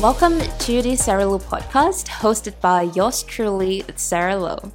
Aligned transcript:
Welcome 0.00 0.40
to 0.40 0.82
the 0.82 0.94
Sarah 0.94 1.24
Low 1.24 1.38
podcast, 1.38 2.06
hosted 2.06 2.60
by 2.60 2.82
yours 2.82 3.22
truly, 3.22 3.82
Sarah 3.94 4.36
Low. 4.36 4.70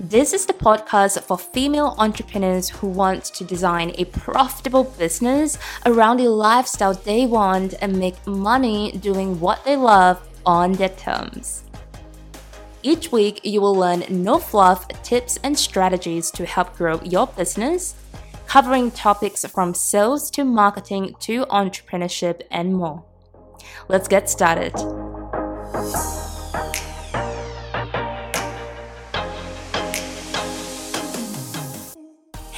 This 0.00 0.32
is 0.32 0.46
the 0.46 0.52
podcast 0.52 1.22
for 1.22 1.38
female 1.38 1.94
entrepreneurs 1.96 2.68
who 2.68 2.88
want 2.88 3.26
to 3.26 3.44
design 3.44 3.92
a 3.98 4.06
profitable 4.06 4.82
business 4.82 5.58
around 5.86 6.16
the 6.16 6.28
lifestyle 6.28 6.92
they 6.92 7.24
want 7.24 7.74
and 7.80 7.96
make 7.96 8.26
money 8.26 8.90
doing 8.98 9.38
what 9.38 9.64
they 9.64 9.76
love 9.76 10.20
on 10.44 10.72
their 10.72 10.88
terms. 10.88 11.62
Each 12.82 13.12
week, 13.12 13.40
you 13.44 13.60
will 13.60 13.76
learn 13.76 14.02
no 14.08 14.40
fluff 14.40 14.88
tips 15.04 15.38
and 15.44 15.56
strategies 15.56 16.32
to 16.32 16.44
help 16.46 16.76
grow 16.76 17.00
your 17.02 17.28
business, 17.28 17.94
covering 18.48 18.90
topics 18.90 19.44
from 19.46 19.72
sales 19.72 20.32
to 20.32 20.44
marketing 20.44 21.14
to 21.20 21.44
entrepreneurship 21.46 22.42
and 22.50 22.74
more. 22.74 23.04
Let's 23.88 24.08
get 24.08 24.28
started. 24.30 24.72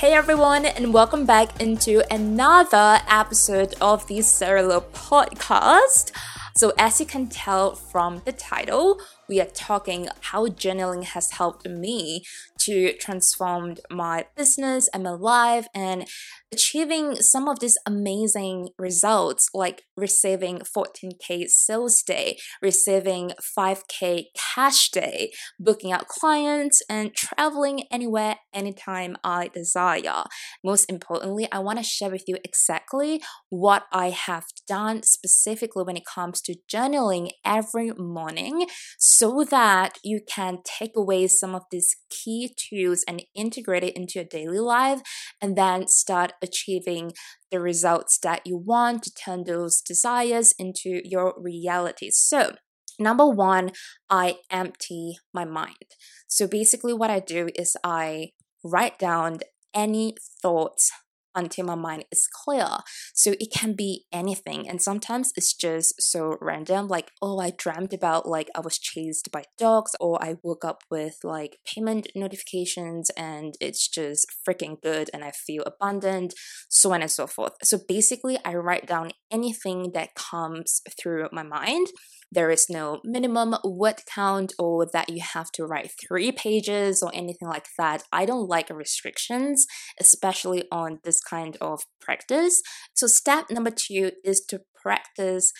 Hey 0.03 0.15
everyone, 0.15 0.67
and 0.67 0.93
welcome 0.93 1.27
back 1.27 1.61
into 1.61 2.03
another 2.13 2.99
episode 3.09 3.75
of 3.81 4.05
the 4.09 4.21
Sarah 4.23 4.81
podcast. 4.81 6.11
So, 6.57 6.73
as 6.77 6.99
you 6.99 7.07
can 7.07 7.29
tell 7.29 7.77
from 7.77 8.21
the 8.25 8.33
title, 8.33 9.01
we 9.29 9.41
are 9.41 9.47
talking 9.47 10.09
how 10.21 10.47
journaling 10.47 11.05
has 11.05 11.33
helped 11.33 11.69
me 11.69 12.23
to 12.59 12.93
transform 12.99 13.77
my 13.91 14.27
business 14.37 14.89
and 14.89 15.03
my 15.03 15.11
life 15.11 15.67
and 15.75 16.07
achieving 16.53 17.17
some 17.17 17.49
of 17.49 17.61
these 17.61 17.79
amazing 17.87 18.69
results 18.79 19.49
like 19.55 19.85
receiving 19.97 20.59
14k 20.59 21.49
sales 21.49 22.03
day 22.03 22.37
receiving 22.61 23.33
5k 23.59 24.25
cash 24.37 24.91
day 24.91 25.33
booking 25.59 25.93
out 25.93 26.09
clients 26.09 26.83
and 26.89 27.15
traveling 27.15 27.85
anywhere 27.91 28.37
anytime 28.53 29.17
i 29.25 29.49
desire. 29.49 30.25
Most 30.63 30.91
importantly 30.91 31.49
i 31.51 31.59
want 31.59 31.79
to 31.79 31.85
share 31.85 32.11
with 32.11 32.25
you 32.27 32.37
exactly 32.45 33.23
what 33.49 33.85
i 33.93 34.11
have 34.11 34.45
done 34.69 35.03
specifically 35.03 35.85
when 35.85 35.97
it 35.97 36.05
comes 36.05 36.41
to 36.43 36.57
journaling 36.71 37.31
every 37.45 37.93
morning 37.93 38.67
so 39.13 39.45
that 39.51 39.99
you 40.03 40.21
can 40.27 40.59
take 40.65 40.93
away 40.97 41.27
some 41.27 41.55
of 41.55 41.65
these 41.71 41.97
key 42.09 42.55
tools 42.57 43.05
and 43.07 43.23
integrate 43.35 43.85
it 43.85 43.95
into 43.95 44.15
your 44.17 44.25
daily 44.25 44.59
life 44.59 45.03
and 45.41 45.55
then 45.55 45.87
start 45.87 46.33
achieving 46.41 47.13
the 47.51 47.61
results 47.61 48.19
that 48.23 48.41
you 48.47 48.57
want 48.57 49.03
to 49.03 49.13
turn 49.13 49.45
those 49.45 49.83
desires 49.83 50.55
into 50.59 51.01
your 51.05 51.35
reality. 51.37 52.09
So, 52.11 52.53
Number 52.99 53.27
one, 53.27 53.71
I 54.11 54.37
empty 54.51 55.17
my 55.33 55.47
mind. 55.47 55.97
So 56.29 56.47
basically, 56.47 56.93
what 56.93 57.11
I 57.11 57.21
do 57.21 57.49
is 57.57 57.75
I 57.83 58.33
write 58.63 58.99
down 58.99 59.39
any 59.75 60.15
thoughts 60.43 60.93
until 61.35 61.67
my 61.67 61.75
mind 61.75 62.05
is 62.11 62.29
clear. 62.33 62.69
So 63.15 63.33
it 63.41 63.53
can 63.53 63.75
be 63.75 64.05
anything. 64.13 64.69
And 64.69 64.81
sometimes 64.81 65.33
it's 65.37 65.55
just 65.55 66.01
so 66.01 66.37
random, 66.41 66.89
like, 66.89 67.11
oh, 67.21 67.39
I 67.39 67.53
dreamt 67.57 67.93
about 67.93 68.29
like 68.29 68.51
I 68.55 68.61
was 68.61 68.79
chased 68.79 69.31
by 69.33 69.45
dogs, 69.59 69.93
or 70.01 70.23
I 70.23 70.37
woke 70.43 70.65
up 70.65 70.83
with 70.91 71.19
like 71.25 71.59
payment 71.67 72.09
notifications 72.15 73.11
and 73.11 73.55
it's 73.61 73.89
just 73.89 74.27
freaking 74.47 74.81
good 74.83 75.11
and 75.13 75.25
I 75.25 75.31
feel 75.31 75.63
abundant, 75.65 76.35
so 76.69 76.93
on 76.93 77.03
and 77.03 77.11
so 77.11 77.27
forth. 77.27 77.53
So 77.63 77.79
basically, 77.89 78.39
I 78.45 78.55
write 78.55 78.87
down 78.87 79.11
anything 79.31 79.93
that 79.95 80.15
comes 80.15 80.81
through 80.99 81.29
my 81.33 81.43
mind. 81.43 81.89
There 82.33 82.51
is 82.51 82.71
no 82.71 83.01
minimum 83.05 83.57
word 83.63 84.01
count 84.07 84.55
or 84.59 84.87
that 84.91 85.11
you 85.11 85.21
have 85.21 85.53
to 85.53 85.67
write 85.67 85.91
three 86.01 86.33
pages 86.33 87.03
or 87.03 87.11
anything 87.13 87.47
like 87.47 87.69
that. 87.77 88.05
I 88.11 88.25
don't 88.25 88.49
like 88.49 88.71
restrictions, 88.71 89.67
especially 90.01 90.65
on 90.73 91.01
this 91.05 91.21
kind 91.21 91.59
of 91.61 91.83
practice. 92.01 92.63
So, 92.95 93.07
step 93.07 93.51
number 93.51 93.71
two 93.71 94.13
is 94.25 94.41
to 94.49 94.63
practice 94.75 95.53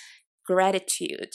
gratitude. 0.47 1.35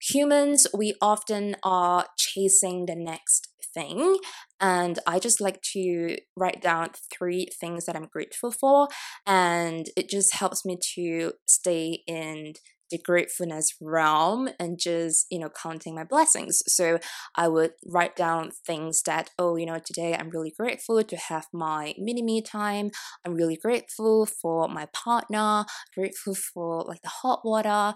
Humans, 0.00 0.68
we 0.72 0.94
often 1.00 1.56
are 1.64 2.06
chasing 2.16 2.86
the 2.86 2.96
next 2.96 3.48
thing. 3.74 4.16
And 4.60 4.98
I 5.06 5.18
just 5.18 5.40
like 5.40 5.60
to 5.72 6.16
write 6.36 6.60
down 6.62 6.90
three 7.12 7.48
things 7.60 7.86
that 7.86 7.96
I'm 7.96 8.08
grateful 8.12 8.52
for. 8.52 8.88
And 9.26 9.86
it 9.96 10.08
just 10.08 10.34
helps 10.34 10.64
me 10.64 10.78
to 10.94 11.32
stay 11.46 12.02
in 12.06 12.54
the 12.92 12.98
gratefulness 12.98 13.74
realm 13.80 14.50
and 14.60 14.78
just, 14.78 15.26
you 15.30 15.38
know, 15.38 15.48
counting 15.48 15.94
my 15.94 16.04
blessings. 16.04 16.62
So 16.66 16.98
I 17.34 17.48
would 17.48 17.72
write 17.86 18.14
down 18.14 18.50
things 18.66 19.02
that, 19.06 19.30
oh, 19.38 19.56
you 19.56 19.66
know, 19.66 19.78
today 19.84 20.14
I'm 20.14 20.28
really 20.28 20.52
grateful 20.56 21.02
to 21.02 21.16
have 21.16 21.46
my 21.52 21.94
mini 21.98 22.22
me 22.22 22.42
time. 22.42 22.90
I'm 23.24 23.34
really 23.34 23.56
grateful 23.56 24.26
for 24.26 24.68
my 24.68 24.86
partner, 24.92 25.64
grateful 25.96 26.34
for 26.34 26.84
like 26.84 27.00
the 27.02 27.08
hot 27.08 27.40
water. 27.44 27.94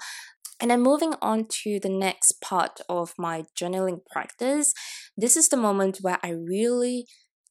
And 0.59 0.71
then 0.71 0.83
moving 0.83 1.13
on 1.21 1.47
to 1.63 1.79
the 1.79 1.91
next 1.91 2.41
part 2.41 2.81
of 2.89 3.13
my 3.19 3.45
journaling 3.61 4.01
practice, 4.11 4.73
this 5.15 5.37
is 5.37 5.51
the 5.51 5.59
moment 5.59 5.99
where 6.01 6.19
I 6.23 6.31
really 6.31 7.07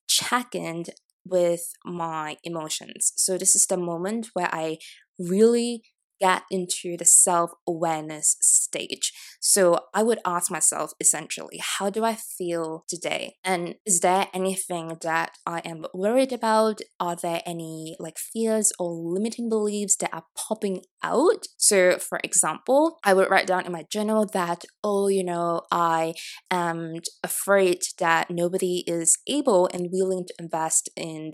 check 0.07 0.55
in 0.55 0.85
with 1.23 1.61
my 1.85 2.37
emotions. 2.43 3.13
So 3.15 3.37
this 3.37 3.55
is 3.55 3.67
the 3.67 3.77
moment 3.77 4.29
where 4.33 4.49
I 4.51 4.77
really 5.19 5.83
get 6.25 6.43
into 6.49 6.97
the 6.97 7.05
self 7.05 7.51
awareness 7.67 8.37
stage. 8.41 9.13
So 9.39 9.61
I 9.93 10.01
would 10.01 10.19
ask 10.25 10.49
myself 10.49 10.93
essentially, 10.99 11.59
how 11.61 11.89
do 11.89 12.03
I 12.03 12.15
feel 12.15 12.83
today? 12.87 13.35
And 13.43 13.75
is 13.85 13.99
there 13.99 14.27
anything 14.33 14.97
that 15.01 15.37
I 15.45 15.59
am 15.59 15.85
worried 15.93 16.33
about? 16.33 16.79
Are 16.99 17.15
there 17.15 17.41
any 17.45 17.95
like 17.99 18.17
fears 18.17 18.73
or 18.79 18.89
limiting 18.91 19.49
beliefs 19.49 19.95
that 19.97 20.13
are 20.13 20.25
popping 20.35 20.81
out? 21.03 21.45
So, 21.57 21.97
for 21.99 22.19
example, 22.23 22.97
I 23.03 23.13
would 23.13 23.29
write 23.29 23.47
down 23.47 23.65
in 23.65 23.71
my 23.71 23.85
journal 23.95 24.25
that, 24.33 24.65
oh, 24.83 25.07
you 25.07 25.23
know, 25.23 25.61
I 25.71 26.15
am 26.49 27.01
afraid 27.23 27.81
that 27.99 28.31
nobody 28.31 28.83
is 28.87 29.19
able 29.27 29.69
and 29.73 29.89
willing 29.91 30.25
to 30.25 30.33
invest 30.39 30.89
in 30.95 31.33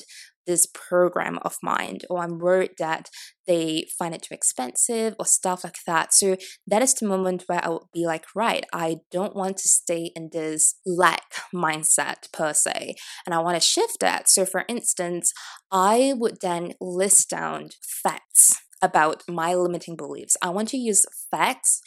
this 0.51 0.67
program 0.67 1.39
of 1.44 1.56
mine, 1.63 2.00
or 2.09 2.19
I'm 2.19 2.38
worried 2.38 2.72
that 2.78 3.09
they 3.47 3.85
find 3.97 4.13
it 4.13 4.23
too 4.23 4.35
expensive, 4.35 5.16
or 5.17 5.25
stuff 5.25 5.63
like 5.63 5.78
that. 5.88 6.13
So 6.13 6.35
that 6.67 6.81
is 6.81 6.94
the 6.94 7.07
moment 7.07 7.44
where 7.47 7.63
I 7.63 7.69
would 7.69 7.91
be 7.94 8.06
like, 8.06 8.25
right, 8.35 8.66
I 8.73 8.97
don't 9.12 9.35
want 9.35 9.57
to 9.57 9.69
stay 9.69 10.12
in 10.16 10.29
this 10.31 10.75
lack 10.85 11.23
mindset 11.56 12.31
per 12.34 12.53
se, 12.53 12.95
and 13.25 13.34
I 13.34 13.39
want 13.39 13.56
to 13.56 13.66
shift 13.66 14.00
that. 14.01 14.29
So, 14.29 14.45
for 14.45 14.66
instance, 14.67 15.31
I 15.72 16.13
would 16.17 16.41
then 16.41 16.73
list 16.81 17.29
down 17.29 17.69
facts 17.81 18.57
about 18.81 19.23
my 19.29 19.53
limiting 19.53 19.95
beliefs. 19.95 20.35
I 20.41 20.50
want 20.50 20.68
to 20.69 20.78
use 20.78 21.06
facts 21.29 21.81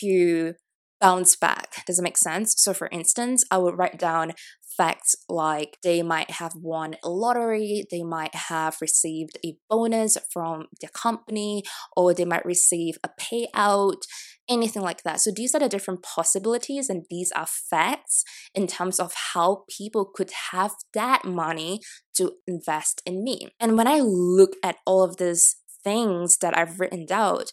to 0.00 0.54
bounce 1.00 1.34
back. 1.34 1.84
Does 1.86 1.98
it 1.98 2.02
make 2.02 2.18
sense? 2.18 2.54
So, 2.58 2.74
for 2.74 2.88
instance, 2.92 3.42
I 3.50 3.58
would 3.58 3.78
write 3.78 3.98
down 3.98 4.32
facts 4.76 5.16
like 5.28 5.78
they 5.82 6.02
might 6.02 6.30
have 6.30 6.54
won 6.54 6.96
a 7.02 7.10
lottery, 7.10 7.84
they 7.90 8.02
might 8.02 8.34
have 8.34 8.76
received 8.80 9.38
a 9.44 9.56
bonus 9.68 10.16
from 10.32 10.66
their 10.80 10.90
company, 10.90 11.62
or 11.96 12.14
they 12.14 12.24
might 12.24 12.44
receive 12.44 12.96
a 13.04 13.10
payout, 13.20 14.02
anything 14.48 14.82
like 14.82 15.02
that. 15.02 15.20
So 15.20 15.30
these 15.34 15.54
are 15.54 15.60
the 15.60 15.68
different 15.68 16.02
possibilities, 16.02 16.88
and 16.88 17.04
these 17.10 17.32
are 17.32 17.46
facts 17.46 18.24
in 18.54 18.66
terms 18.66 18.98
of 19.00 19.12
how 19.34 19.64
people 19.68 20.04
could 20.04 20.30
have 20.52 20.72
that 20.94 21.24
money 21.24 21.80
to 22.14 22.32
invest 22.46 23.02
in 23.04 23.24
me. 23.24 23.48
And 23.58 23.76
when 23.76 23.88
I 23.88 24.00
look 24.00 24.56
at 24.62 24.76
all 24.86 25.02
of 25.02 25.16
these 25.16 25.56
things 25.82 26.38
that 26.38 26.56
I've 26.56 26.80
written 26.80 27.06
out, 27.10 27.52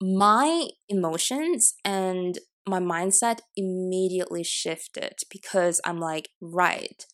my 0.00 0.68
emotions 0.88 1.74
and 1.84 2.38
my 2.68 2.80
mindset 2.80 3.40
immediately 3.56 4.42
shifted 4.42 5.14
because 5.30 5.80
I'm 5.84 6.00
like, 6.00 6.30
right, 6.40 7.04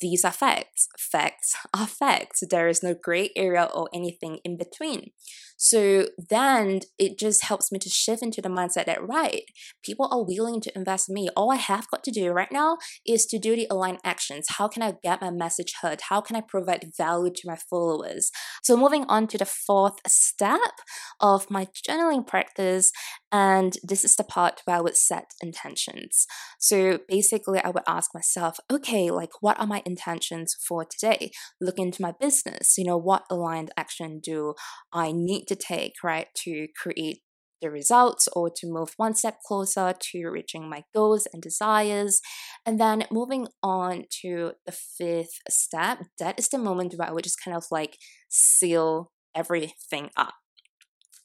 these 0.00 0.24
are 0.24 0.32
facts. 0.32 0.88
Facts 0.98 1.54
are 1.74 1.86
facts. 1.86 2.42
There 2.48 2.68
is 2.68 2.82
no 2.82 2.94
gray 2.94 3.30
area 3.36 3.68
or 3.74 3.88
anything 3.94 4.38
in 4.44 4.56
between. 4.56 5.10
So 5.58 6.08
then 6.28 6.80
it 6.98 7.18
just 7.18 7.44
helps 7.44 7.72
me 7.72 7.78
to 7.78 7.88
shift 7.88 8.22
into 8.22 8.42
the 8.42 8.50
mindset 8.50 8.84
that, 8.86 9.06
right, 9.06 9.44
people 9.82 10.06
are 10.12 10.22
willing 10.22 10.60
to 10.60 10.72
invest 10.76 11.08
in 11.08 11.14
me. 11.14 11.28
All 11.34 11.50
I 11.50 11.56
have 11.56 11.88
got 11.90 12.04
to 12.04 12.10
do 12.10 12.30
right 12.30 12.52
now 12.52 12.76
is 13.06 13.24
to 13.26 13.38
do 13.38 13.56
the 13.56 13.66
aligned 13.70 14.00
actions. 14.04 14.46
How 14.50 14.68
can 14.68 14.82
I 14.82 14.94
get 15.02 15.22
my 15.22 15.30
message 15.30 15.72
heard? 15.80 16.02
How 16.10 16.20
can 16.20 16.36
I 16.36 16.42
provide 16.42 16.90
value 16.98 17.32
to 17.34 17.42
my 17.46 17.56
followers? 17.70 18.30
So 18.62 18.76
moving 18.76 19.06
on 19.08 19.28
to 19.28 19.38
the 19.38 19.46
fourth 19.46 19.96
step 20.06 20.60
of 21.20 21.50
my 21.50 21.68
journaling 21.88 22.26
practice, 22.26 22.92
and 23.32 23.74
this 23.82 24.04
is 24.04 24.16
the 24.16 24.24
part 24.24 24.60
where 24.64 24.76
I 24.76 24.80
would 24.80 24.96
set 24.96 25.32
intentions. 25.42 26.26
So 26.58 27.00
basically, 27.08 27.58
I 27.58 27.70
would 27.70 27.82
ask 27.86 28.10
myself, 28.14 28.58
okay, 28.70 29.10
like 29.10 29.30
what 29.40 29.58
are 29.58 29.66
my 29.66 29.82
intentions 29.84 30.54
for 30.66 30.84
today? 30.84 31.30
Look 31.60 31.78
into 31.78 32.02
my 32.02 32.12
business. 32.18 32.78
You 32.78 32.84
know, 32.84 32.98
what 32.98 33.24
aligned 33.30 33.72
action 33.76 34.20
do 34.22 34.54
I 34.92 35.12
need 35.12 35.46
to 35.46 35.56
take, 35.56 35.94
right, 36.04 36.28
to 36.44 36.68
create 36.80 37.20
the 37.62 37.70
results 37.70 38.28
or 38.34 38.50
to 38.54 38.66
move 38.66 38.90
one 38.96 39.14
step 39.14 39.38
closer 39.46 39.94
to 39.98 40.28
reaching 40.28 40.68
my 40.68 40.84
goals 40.94 41.26
and 41.32 41.42
desires. 41.42 42.20
And 42.64 42.78
then 42.78 43.04
moving 43.10 43.48
on 43.62 44.04
to 44.22 44.52
the 44.66 44.72
fifth 44.72 45.40
step, 45.48 46.04
that 46.18 46.38
is 46.38 46.48
the 46.48 46.58
moment 46.58 46.94
where 46.96 47.08
I 47.08 47.12
would 47.12 47.24
just 47.24 47.42
kind 47.42 47.56
of 47.56 47.64
like 47.70 47.96
seal 48.28 49.10
everything 49.34 50.10
up. 50.16 50.34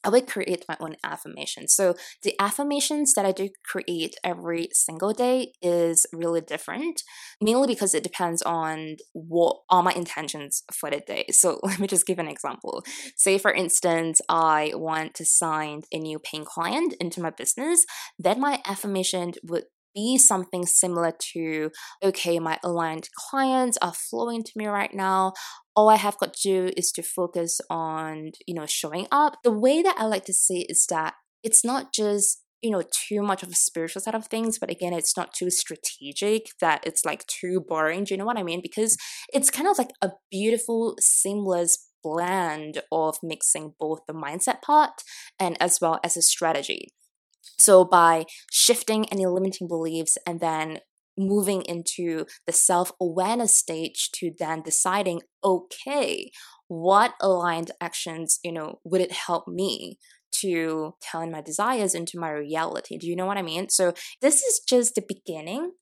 I 0.04 0.08
would 0.08 0.26
create 0.26 0.64
my 0.68 0.76
own 0.80 0.96
affirmations. 1.04 1.74
So 1.74 1.94
the 2.22 2.34
affirmations 2.40 3.14
that 3.14 3.24
I 3.24 3.32
do 3.32 3.50
create 3.64 4.16
every 4.24 4.68
single 4.72 5.12
day 5.12 5.52
is 5.62 6.06
really 6.12 6.40
different, 6.40 7.02
mainly 7.40 7.66
because 7.66 7.94
it 7.94 8.02
depends 8.02 8.42
on 8.42 8.96
what 9.12 9.58
are 9.70 9.82
my 9.82 9.92
intentions 9.92 10.62
for 10.72 10.90
the 10.90 11.00
day. 11.00 11.26
So 11.30 11.60
let 11.62 11.78
me 11.78 11.86
just 11.86 12.06
give 12.06 12.18
an 12.18 12.28
example. 12.28 12.84
Say 13.16 13.38
for 13.38 13.52
instance, 13.52 14.20
I 14.28 14.72
want 14.74 15.14
to 15.14 15.24
sign 15.24 15.82
a 15.92 15.98
new 15.98 16.18
paying 16.18 16.44
client 16.44 16.94
into 17.00 17.20
my 17.20 17.30
business, 17.30 17.84
then 18.18 18.40
my 18.40 18.60
affirmation 18.66 19.32
would 19.44 19.64
be 19.94 20.18
something 20.18 20.66
similar 20.66 21.12
to 21.32 21.70
okay, 22.02 22.38
my 22.38 22.58
aligned 22.62 23.08
clients 23.16 23.78
are 23.82 23.92
flowing 23.92 24.42
to 24.42 24.52
me 24.56 24.66
right 24.66 24.94
now. 24.94 25.32
All 25.74 25.88
I 25.88 25.96
have 25.96 26.18
got 26.18 26.34
to 26.34 26.42
do 26.42 26.72
is 26.76 26.92
to 26.92 27.02
focus 27.02 27.60
on, 27.70 28.32
you 28.46 28.54
know, 28.54 28.66
showing 28.66 29.06
up. 29.10 29.38
The 29.42 29.50
way 29.50 29.82
that 29.82 29.96
I 29.98 30.04
like 30.04 30.24
to 30.26 30.32
see 30.32 30.66
is 30.68 30.86
that 30.90 31.14
it's 31.42 31.64
not 31.64 31.92
just 31.92 32.42
you 32.62 32.70
know 32.70 32.82
too 32.92 33.22
much 33.22 33.42
of 33.42 33.48
a 33.50 33.56
spiritual 33.56 34.00
side 34.00 34.14
of 34.14 34.26
things 34.26 34.58
but 34.58 34.70
again 34.70 34.92
it's 34.92 35.16
not 35.16 35.34
too 35.34 35.50
strategic 35.50 36.46
that 36.60 36.80
it's 36.86 37.04
like 37.04 37.26
too 37.26 37.60
boring 37.68 38.04
do 38.04 38.14
you 38.14 38.18
know 38.18 38.24
what 38.24 38.38
i 38.38 38.42
mean 38.42 38.60
because 38.62 38.96
it's 39.32 39.50
kind 39.50 39.68
of 39.68 39.76
like 39.78 39.90
a 40.00 40.10
beautiful 40.30 40.94
seamless 41.00 41.88
blend 42.02 42.80
of 42.90 43.16
mixing 43.22 43.74
both 43.78 44.00
the 44.06 44.14
mindset 44.14 44.62
part 44.62 45.02
and 45.38 45.56
as 45.60 45.80
well 45.80 45.98
as 46.04 46.16
a 46.16 46.22
strategy 46.22 46.88
so, 47.58 47.84
by 47.84 48.24
shifting 48.50 49.06
any 49.10 49.26
limiting 49.26 49.68
beliefs 49.68 50.18
and 50.26 50.40
then 50.40 50.80
moving 51.18 51.62
into 51.62 52.24
the 52.46 52.52
self 52.52 52.92
awareness 53.00 53.56
stage 53.56 54.10
to 54.12 54.32
then 54.38 54.62
deciding, 54.62 55.20
okay, 55.44 56.30
what 56.68 57.14
aligned 57.20 57.70
actions, 57.80 58.38
you 58.42 58.52
know, 58.52 58.80
would 58.84 59.00
it 59.00 59.12
help 59.12 59.46
me 59.46 59.98
to 60.32 60.94
turn 61.10 61.30
my 61.30 61.42
desires 61.42 61.94
into 61.94 62.18
my 62.18 62.30
reality? 62.30 62.96
Do 62.96 63.06
you 63.06 63.14
know 63.16 63.26
what 63.26 63.36
I 63.36 63.42
mean? 63.42 63.68
So, 63.68 63.92
this 64.20 64.42
is 64.42 64.60
just 64.66 64.94
the 64.94 65.04
beginning 65.06 65.72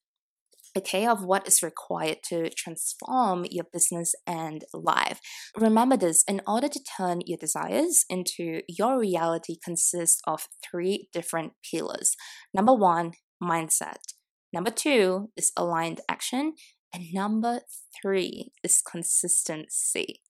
okay, 0.77 1.07
of 1.07 1.25
what 1.25 1.47
is 1.47 1.63
required 1.63 2.19
to 2.29 2.51
transform 2.51 3.45
your 3.51 3.65
business 3.73 4.15
and 4.27 4.65
life. 4.73 5.21
Remember 5.57 5.97
this 5.97 6.25
in 6.29 6.41
order 6.47 6.69
to 6.69 6.81
turn 6.97 7.21
your 7.27 7.39
desires 7.39 8.05
into 8.09 8.63
your 8.69 8.99
reality 8.99 9.57
consists 9.63 10.21
of 10.27 10.47
three 10.69 11.09
different 11.13 11.53
pillars. 11.71 12.15
Number 12.55 12.75
one, 12.75 13.13
mindset. 13.43 14.15
Number 14.53 14.71
two 14.71 15.31
is 15.37 15.53
aligned 15.57 16.01
action. 16.09 16.55
And 16.93 17.05
number 17.13 17.61
three 18.03 18.51
is 18.65 18.83
consistency. 18.83 20.23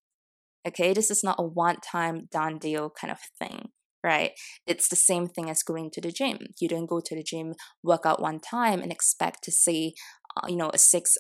Okay, 0.68 0.92
this 0.92 1.10
is 1.10 1.24
not 1.24 1.36
a 1.38 1.42
one 1.42 1.78
time 1.80 2.28
done 2.30 2.58
deal 2.58 2.90
kind 2.90 3.10
of 3.10 3.18
thing 3.38 3.70
right? 4.02 4.32
It's 4.66 4.88
the 4.88 4.96
same 4.96 5.28
thing 5.28 5.50
as 5.50 5.62
going 5.62 5.90
to 5.92 6.00
the 6.00 6.12
gym. 6.12 6.38
You 6.60 6.68
don't 6.68 6.86
go 6.86 7.00
to 7.04 7.14
the 7.14 7.22
gym, 7.22 7.54
work 7.82 8.02
out 8.06 8.20
one 8.20 8.40
time, 8.40 8.80
and 8.80 8.90
expect 8.90 9.44
to 9.44 9.52
see 9.52 9.94
Uh, 10.36 10.46
you 10.48 10.56
know, 10.56 10.70
a 10.72 10.78
six, 10.78 11.16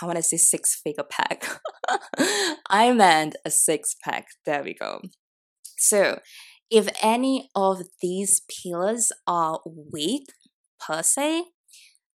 I 0.00 0.06
want 0.06 0.16
to 0.16 0.22
say 0.22 0.36
six 0.36 0.80
figure 0.82 1.04
pack. 1.04 1.46
I 2.68 2.92
meant 2.92 3.36
a 3.44 3.50
six 3.50 3.94
pack. 4.02 4.26
There 4.46 4.62
we 4.62 4.74
go. 4.74 5.00
So, 5.78 6.20
if 6.70 6.88
any 7.02 7.50
of 7.54 7.82
these 8.00 8.42
pillars 8.48 9.12
are 9.26 9.60
weak 9.66 10.26
per 10.80 11.02
se, 11.02 11.44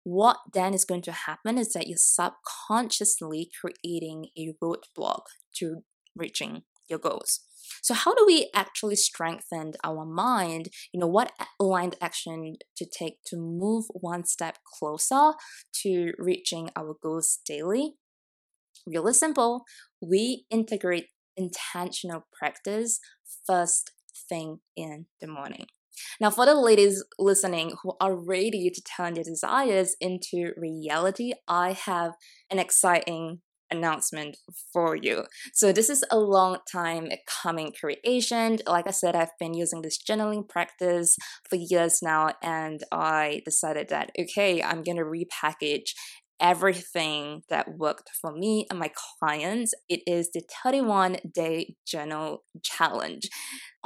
what 0.05 0.39
then 0.55 0.73
is 0.73 0.85
going 0.85 1.03
to 1.03 1.13
happen 1.13 1.59
is 1.59 1.73
that 1.73 1.89
you're 1.89 1.99
subconsciously 1.99 3.51
creating 3.61 4.29
a 4.39 4.55
roadblock 4.63 5.23
to 5.57 5.83
reaching 6.15 6.63
your 6.89 7.01
goals. 7.01 7.41
So, 7.83 7.95
how 7.95 8.15
do 8.15 8.25
we 8.27 8.51
actually 8.55 8.97
strengthen 8.97 9.73
our 9.85 10.05
mind? 10.05 10.69
You 10.93 11.01
know, 11.01 11.07
what 11.07 11.33
aligned 11.61 11.97
action 12.01 12.57
to 12.77 12.87
take 12.87 13.19
to 13.27 13.37
move 13.37 13.87
one 13.91 14.25
step 14.25 14.59
closer 14.79 15.33
to 15.83 16.13
reaching 16.19 16.71
our 16.77 16.95
goals 17.03 17.39
daily? 17.45 17.95
Really 18.87 19.15
simple. 19.15 19.65
We 20.01 20.45
integrate 20.51 21.07
intentional 21.37 22.27
practice 22.33 23.01
first 23.47 23.93
thing 24.29 24.61
in 24.77 25.07
the 25.21 25.27
morning. 25.27 25.67
Now, 26.21 26.31
for 26.31 26.45
the 26.45 26.55
ladies 26.55 27.03
listening 27.19 27.73
who 27.83 27.95
are 28.01 28.15
ready 28.15 28.71
to 28.71 28.83
turn 28.83 29.15
their 29.15 29.25
desires 29.25 29.97
into 30.01 30.53
reality, 30.57 31.33
I 31.49 31.73
have 31.73 32.13
an 32.51 32.59
exciting 32.59 33.41
announcement 33.71 34.37
for 34.73 34.97
you. 34.97 35.25
So 35.53 35.73
this 35.73 35.91
is 35.91 36.05
a 36.11 36.19
long 36.19 36.59
time 36.71 37.11
coming 37.27 37.73
creation. 37.79 38.59
Like 38.67 38.87
I 38.87 38.93
said, 38.93 39.17
I've 39.17 39.37
been 39.39 39.55
using 39.55 39.83
this 39.83 39.99
journaling 40.03 40.49
practice 40.49 41.17
for 41.49 41.57
years 41.57 42.01
now, 42.03 42.33
and 42.43 42.83
I 42.93 43.43
decided 43.45 43.89
that 43.89 44.11
okay, 44.19 44.63
I'm 44.63 44.83
gonna 44.83 45.05
repackage 45.05 45.91
everything 46.41 47.43
that 47.49 47.79
worked 47.79 48.11
for 48.21 48.33
me 48.33 48.67
and 48.71 48.79
my 48.79 48.91
clients. 49.21 49.75
It 49.89 50.01
is 50.07 50.31
the 50.33 50.43
31 50.63 51.19
day 51.33 51.77
journal 51.87 52.45
challenge. 52.63 53.29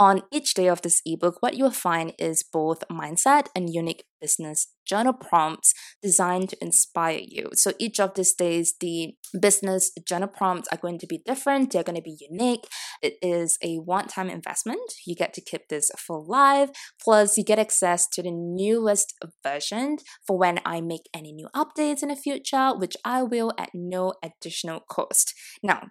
On 0.00 0.22
each 0.32 0.54
day 0.54 0.66
of 0.66 0.80
this 0.80 1.02
ebook, 1.04 1.42
what 1.42 1.58
you'll 1.58 1.70
find 1.70 2.14
is 2.18 2.42
both 2.42 2.88
mindset 2.90 3.48
and 3.54 3.68
unique 3.68 4.04
business 4.18 4.68
journal 4.86 5.12
prompts 5.12 5.74
designed 6.02 6.48
to 6.48 6.56
inspire 6.62 7.20
you. 7.22 7.50
So 7.52 7.72
each 7.78 8.00
of 8.00 8.14
these 8.14 8.32
days, 8.32 8.72
the 8.80 9.12
business 9.38 9.92
journal 10.08 10.28
prompts 10.28 10.68
are 10.72 10.78
going 10.78 10.98
to 11.00 11.06
be 11.06 11.20
different, 11.26 11.72
they're 11.72 11.82
going 11.82 11.96
to 11.96 12.02
be 12.02 12.16
unique. 12.18 12.66
It 13.02 13.18
is 13.20 13.58
a 13.62 13.76
one 13.76 14.06
time 14.06 14.30
investment. 14.30 14.80
You 15.06 15.14
get 15.14 15.34
to 15.34 15.42
keep 15.42 15.68
this 15.68 15.90
for 15.98 16.24
life, 16.26 16.70
plus, 17.04 17.36
you 17.36 17.44
get 17.44 17.58
access 17.58 18.08
to 18.14 18.22
the 18.22 18.32
newest 18.32 19.14
version 19.44 19.98
for 20.26 20.38
when 20.38 20.60
I 20.64 20.80
make 20.80 21.10
any 21.12 21.32
new 21.32 21.48
updates 21.54 22.02
in 22.02 22.08
the 22.08 22.16
future, 22.16 22.70
which 22.74 22.96
I 23.04 23.22
will 23.22 23.52
at 23.58 23.68
no 23.74 24.14
additional 24.22 24.80
cost. 24.80 25.34
Now, 25.62 25.88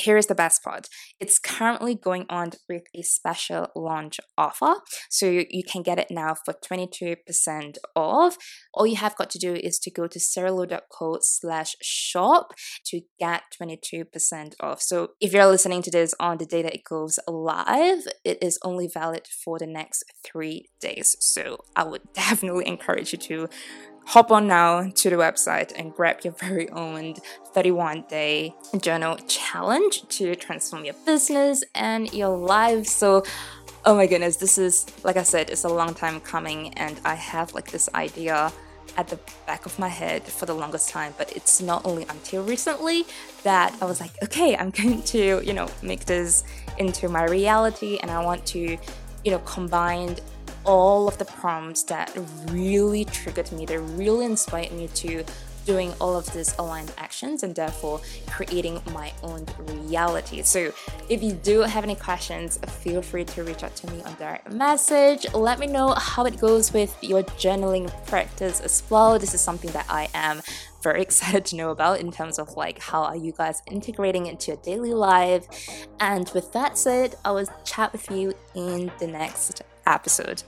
Here's 0.00 0.26
the 0.26 0.34
best 0.34 0.62
part. 0.62 0.88
It's 1.18 1.38
currently 1.38 1.94
going 1.94 2.26
on 2.28 2.50
with 2.68 2.84
a 2.94 3.02
special 3.02 3.68
launch 3.74 4.20
offer. 4.36 4.74
So 5.08 5.26
you, 5.26 5.62
can 5.66 5.82
get 5.82 5.98
it 5.98 6.08
now 6.10 6.34
for 6.34 6.54
22% 6.54 7.76
off. 7.94 8.36
All 8.74 8.86
you 8.86 8.96
have 8.96 9.16
got 9.16 9.30
to 9.30 9.38
do 9.38 9.54
is 9.54 9.78
to 9.80 9.90
go 9.90 10.06
to 10.06 10.18
sarahlow.co 10.18 11.18
slash 11.22 11.76
shop 11.82 12.52
to 12.86 13.00
get 13.18 13.42
22% 13.60 14.54
off. 14.60 14.82
So 14.82 15.10
if 15.20 15.32
you're 15.32 15.46
listening 15.46 15.82
to 15.82 15.90
this 15.90 16.14
on 16.20 16.38
the 16.38 16.46
day 16.46 16.62
that 16.62 16.74
it 16.74 16.84
goes 16.84 17.18
live, 17.26 18.06
it 18.24 18.38
is 18.42 18.58
only 18.62 18.88
valid 18.92 19.26
for 19.26 19.58
the 19.58 19.66
next 19.66 20.04
three 20.24 20.66
days. 20.80 21.16
So 21.20 21.64
I 21.74 21.84
would 21.84 22.02
definitely 22.12 22.66
encourage 22.66 23.12
you 23.12 23.18
to 23.18 23.48
hop 24.06 24.30
on 24.30 24.46
now 24.46 24.88
to 24.94 25.10
the 25.10 25.16
website 25.16 25.72
and 25.76 25.92
grab 25.92 26.20
your 26.22 26.32
very 26.40 26.68
own 26.70 27.14
31 27.52 28.04
day 28.08 28.54
journal 28.80 29.16
challenge 29.26 30.06
to 30.08 30.34
transform 30.36 30.84
your 30.84 30.94
business 31.04 31.64
and 31.74 32.12
your 32.12 32.36
life. 32.36 32.86
So, 32.86 33.24
oh 33.84 33.96
my 33.96 34.06
goodness, 34.06 34.36
this 34.36 34.58
is, 34.58 34.86
like 35.04 35.16
I 35.16 35.22
said, 35.22 35.50
it's 35.50 35.64
a 35.64 35.68
long 35.68 35.94
time 35.94 36.20
coming, 36.20 36.72
and 36.74 37.00
I 37.04 37.14
have 37.14 37.52
like 37.52 37.70
this 37.70 37.88
idea 37.94 38.52
at 38.96 39.08
the 39.08 39.18
back 39.46 39.66
of 39.66 39.78
my 39.78 39.88
head 39.88 40.22
for 40.22 40.46
the 40.46 40.54
longest 40.54 40.88
time 40.88 41.12
but 41.18 41.30
it's 41.36 41.60
not 41.60 41.84
only 41.84 42.04
until 42.08 42.42
recently 42.44 43.04
that 43.42 43.76
i 43.82 43.84
was 43.84 44.00
like 44.00 44.12
okay 44.22 44.56
i'm 44.56 44.70
going 44.80 45.02
to 45.02 45.42
you 45.44 45.52
know 45.52 45.68
make 45.82 46.04
this 46.06 46.44
into 46.78 47.08
my 47.08 47.24
reality 47.24 47.98
and 47.98 48.10
i 48.10 48.24
want 48.24 48.44
to 48.46 48.78
you 49.24 49.30
know 49.30 49.38
combine 49.40 50.16
all 50.66 51.08
of 51.08 51.16
the 51.18 51.24
prompts 51.24 51.84
that 51.84 52.16
really 52.50 53.04
triggered 53.04 53.50
me, 53.52 53.64
that 53.66 53.80
really 53.80 54.26
inspired 54.26 54.72
me 54.72 54.88
to 54.88 55.24
doing 55.66 55.92
all 56.00 56.16
of 56.16 56.32
these 56.32 56.56
aligned 56.58 56.92
actions 56.96 57.42
and 57.42 57.54
therefore 57.54 58.00
creating 58.28 58.80
my 58.92 59.12
own 59.22 59.44
reality. 59.58 60.42
So, 60.42 60.72
if 61.08 61.22
you 61.22 61.32
do 61.32 61.60
have 61.60 61.84
any 61.84 61.96
questions, 61.96 62.58
feel 62.80 63.02
free 63.02 63.24
to 63.24 63.42
reach 63.42 63.64
out 63.64 63.74
to 63.76 63.90
me 63.90 64.00
on 64.02 64.14
direct 64.14 64.50
message. 64.52 65.26
Let 65.34 65.58
me 65.58 65.66
know 65.66 65.92
how 65.94 66.24
it 66.24 66.38
goes 66.38 66.72
with 66.72 66.96
your 67.02 67.24
journaling 67.24 67.90
practice 68.06 68.60
as 68.60 68.82
well. 68.88 69.18
This 69.18 69.34
is 69.34 69.40
something 69.40 69.72
that 69.72 69.86
I 69.88 70.08
am 70.14 70.40
very 70.82 71.02
excited 71.06 71.44
to 71.46 71.56
know 71.56 71.70
about 71.70 72.00
in 72.00 72.12
terms 72.12 72.38
of 72.38 72.56
like 72.56 72.78
how 72.78 73.02
are 73.02 73.16
you 73.16 73.32
guys 73.32 73.60
integrating 73.66 74.26
into 74.26 74.52
your 74.52 74.58
daily 74.58 74.94
life. 74.94 75.46
And 76.00 76.30
with 76.32 76.52
that 76.52 76.78
said, 76.78 77.16
I 77.24 77.32
will 77.32 77.48
chat 77.64 77.92
with 77.92 78.10
you 78.10 78.34
in 78.54 78.90
the 79.00 79.08
next 79.08 79.62
episode. 79.86 80.42